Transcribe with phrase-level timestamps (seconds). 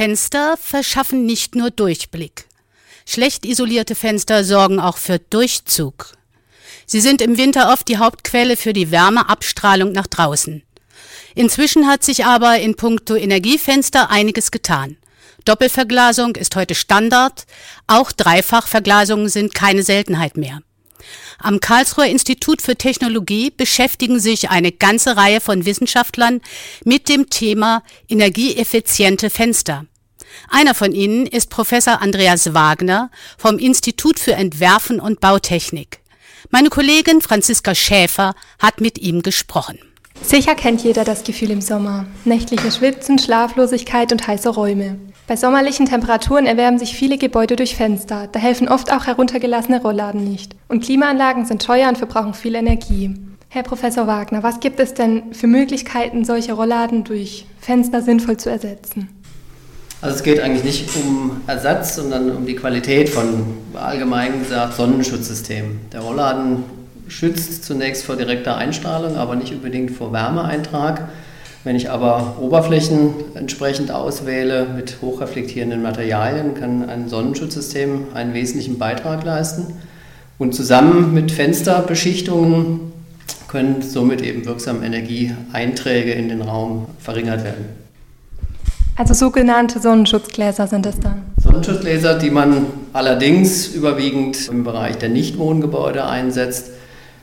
[0.00, 2.46] Fenster verschaffen nicht nur Durchblick.
[3.04, 6.14] Schlecht isolierte Fenster sorgen auch für Durchzug.
[6.86, 10.62] Sie sind im Winter oft die Hauptquelle für die Wärmeabstrahlung nach draußen.
[11.34, 14.96] Inzwischen hat sich aber in puncto Energiefenster einiges getan.
[15.44, 17.44] Doppelverglasung ist heute Standard,
[17.86, 20.62] auch Dreifachverglasungen sind keine Seltenheit mehr.
[21.38, 26.40] Am Karlsruher Institut für Technologie beschäftigen sich eine ganze Reihe von Wissenschaftlern
[26.86, 29.84] mit dem Thema energieeffiziente Fenster.
[30.48, 36.00] Einer von ihnen ist Professor Andreas Wagner vom Institut für Entwerfen und Bautechnik.
[36.50, 39.78] Meine Kollegin Franziska Schäfer hat mit ihm gesprochen.
[40.22, 42.06] Sicher kennt jeder das Gefühl im Sommer.
[42.24, 44.98] Nächtliche Schwitzen, Schlaflosigkeit und heiße Räume.
[45.26, 48.26] Bei sommerlichen Temperaturen erwärmen sich viele Gebäude durch Fenster.
[48.26, 50.56] Da helfen oft auch heruntergelassene Rollladen nicht.
[50.68, 53.14] Und Klimaanlagen sind teuer und verbrauchen viel Energie.
[53.48, 58.50] Herr Professor Wagner, was gibt es denn für Möglichkeiten, solche Rollladen durch Fenster sinnvoll zu
[58.50, 59.08] ersetzen?
[60.02, 65.80] Also es geht eigentlich nicht um Ersatz, sondern um die Qualität von allgemein gesagt Sonnenschutzsystemen.
[65.92, 66.64] Der Rollladen
[67.08, 71.08] schützt zunächst vor direkter Einstrahlung, aber nicht unbedingt vor Wärmeeintrag.
[71.64, 79.22] Wenn ich aber Oberflächen entsprechend auswähle mit hochreflektierenden Materialien, kann ein Sonnenschutzsystem einen wesentlichen Beitrag
[79.24, 79.74] leisten.
[80.38, 82.92] Und zusammen mit Fensterbeschichtungen
[83.48, 87.89] können somit eben wirksam Energieeinträge in den Raum verringert werden.
[88.96, 91.22] Also sogenannte Sonnenschutzgläser sind es dann?
[91.42, 96.70] Sonnenschutzgläser, die man allerdings überwiegend im Bereich der Nichtwohngebäude einsetzt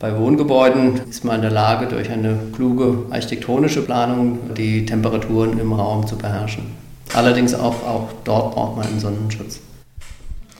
[0.00, 5.74] bei Wohngebäuden ist man in der Lage, durch eine kluge architektonische Planung die Temperaturen im
[5.74, 6.64] Raum zu beherrschen.
[7.12, 9.60] Allerdings auch, auch dort braucht man einen Sonnenschutz.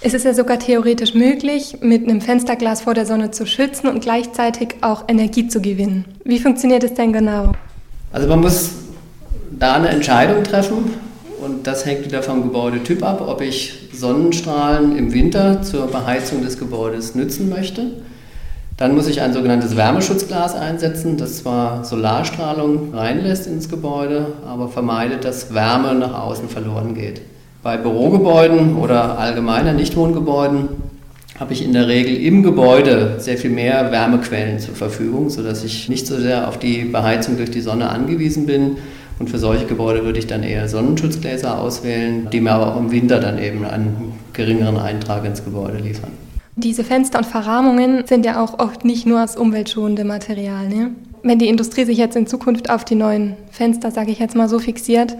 [0.00, 4.02] Es ist ja sogar theoretisch möglich, mit einem Fensterglas vor der Sonne zu schützen und
[4.02, 6.04] gleichzeitig auch Energie zu gewinnen.
[6.24, 7.50] Wie funktioniert es denn genau?
[8.12, 8.70] Also man muss
[9.64, 10.94] da eine Entscheidung treffen
[11.40, 16.58] und das hängt wieder vom Gebäudetyp ab, ob ich Sonnenstrahlen im Winter zur Beheizung des
[16.58, 17.86] Gebäudes nützen möchte
[18.76, 25.24] dann muss ich ein sogenanntes Wärmeschutzglas einsetzen, das zwar Solarstrahlung reinlässt ins Gebäude, aber vermeidet,
[25.24, 27.20] dass Wärme nach außen verloren geht.
[27.62, 30.68] Bei Bürogebäuden oder allgemeiner Nichtwohngebäuden
[31.38, 35.88] habe ich in der Regel im Gebäude sehr viel mehr Wärmequellen zur Verfügung, sodass ich
[35.88, 38.78] nicht so sehr auf die Beheizung durch die Sonne angewiesen bin.
[39.18, 42.90] Und für solche Gebäude würde ich dann eher Sonnenschutzgläser auswählen, die mir aber auch im
[42.90, 46.10] Winter dann eben einen geringeren Eintrag ins Gebäude liefern.
[46.56, 50.68] Diese Fenster und Verrahmungen sind ja auch oft nicht nur aus umweltschonendem Material.
[50.68, 50.90] Ne?
[51.22, 54.48] Wenn die Industrie sich jetzt in Zukunft auf die neuen Fenster, sage ich jetzt mal
[54.48, 55.16] so, fixiert,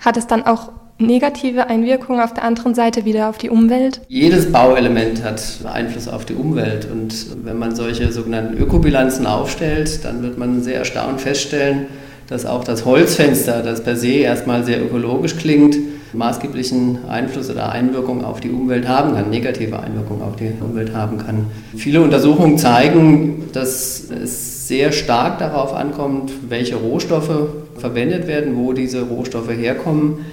[0.00, 4.00] hat es dann auch negative Einwirkungen auf der anderen Seite wieder auf die Umwelt?
[4.08, 7.14] Jedes Bauelement hat Einfluss auf die Umwelt und
[7.44, 11.86] wenn man solche sogenannten Ökobilanzen aufstellt, dann wird man sehr erstaunt feststellen,
[12.32, 15.76] dass auch das Holzfenster, das per se erstmal sehr ökologisch klingt,
[16.14, 21.18] maßgeblichen Einfluss oder Einwirkung auf die Umwelt haben kann, negative Einwirkung auf die Umwelt haben
[21.18, 21.46] kann.
[21.76, 29.02] Viele Untersuchungen zeigen, dass es sehr stark darauf ankommt, welche Rohstoffe verwendet werden, wo diese
[29.02, 30.24] Rohstoffe herkommen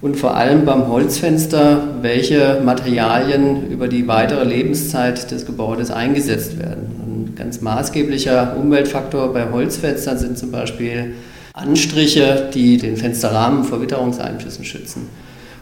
[0.00, 6.86] und vor allem beim Holzfenster, welche Materialien über die weitere Lebenszeit des Gebäudes eingesetzt werden.
[7.04, 11.14] Ein ganz maßgeblicher Umweltfaktor bei Holzfenstern sind zum Beispiel
[11.58, 15.08] Anstriche, die den Fensterrahmen vor Witterungseinflüssen schützen.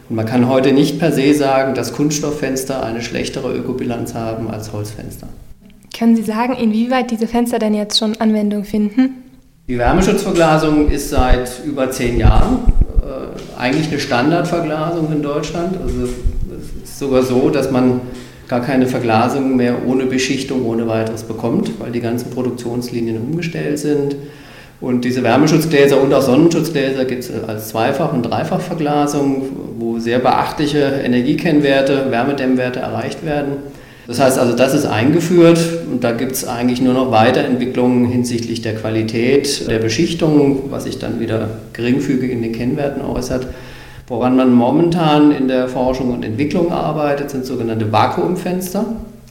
[0.09, 4.71] Und man kann heute nicht per se sagen, dass Kunststofffenster eine schlechtere Ökobilanz haben als
[4.71, 5.27] Holzfenster.
[5.97, 9.23] Können Sie sagen, inwieweit diese Fenster denn jetzt schon Anwendung finden?
[9.67, 12.59] Die Wärmeschutzverglasung ist seit über zehn Jahren
[13.01, 15.75] äh, eigentlich eine Standardverglasung in Deutschland.
[15.81, 18.01] Also es ist sogar so, dass man
[18.47, 24.15] gar keine Verglasung mehr ohne Beschichtung, ohne weiteres bekommt, weil die ganzen Produktionslinien umgestellt sind.
[24.79, 29.49] Und diese Wärmeschutzgläser und auch Sonnenschutzgläser gibt es als Zweifach- und Dreifachverglasung,
[29.79, 33.53] wo sehr beachtliche Energiekennwerte, Wärmedämmwerte erreicht werden.
[34.05, 35.59] Das heißt also, das ist eingeführt
[35.91, 40.97] und da gibt es eigentlich nur noch Weiterentwicklungen hinsichtlich der Qualität der Beschichtung, was sich
[40.99, 43.47] dann wieder geringfügig in den Kennwerten äußert.
[44.07, 48.85] Woran man momentan in der Forschung und Entwicklung arbeitet, sind sogenannte Vakuumfenster,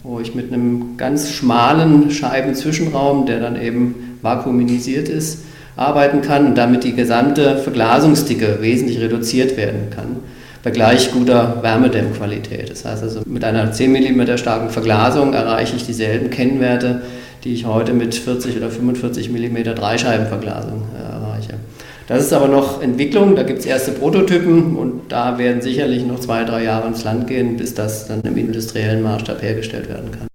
[0.06, 5.40] wo ich mit einem ganz schmalen Scheibenzwischenraum, der dann eben vakuuminisiert ist,
[5.74, 10.16] arbeiten kann und damit die gesamte Verglasungsdicke wesentlich reduziert werden kann
[10.62, 12.70] bei gleich guter Wärmedämmqualität.
[12.70, 17.02] Das heißt also, mit einer 10 mm starken Verglasung erreiche ich dieselben Kennwerte,
[17.44, 21.15] die ich heute mit 40 oder 45 mm Dreischeibenverglasung äh, erreiche.
[22.08, 26.20] Das ist aber noch Entwicklung, da gibt es erste Prototypen und da werden sicherlich noch
[26.20, 30.25] zwei, drei Jahre ins Land gehen, bis das dann im industriellen Maßstab hergestellt werden kann.